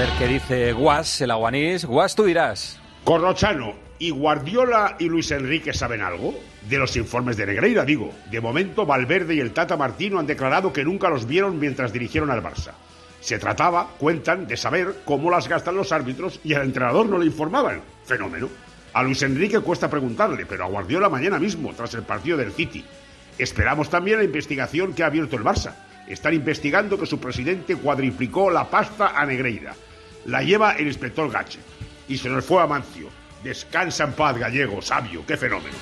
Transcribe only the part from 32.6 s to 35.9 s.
a Mancio. Descansa en paz, gallego, sabio, qué fenómeno.